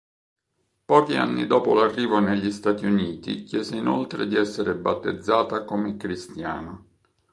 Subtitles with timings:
[0.85, 6.83] Pochi anni dopo l'arrivo negli Stati Uniti chiese inoltre di essere battezzata come cristiana.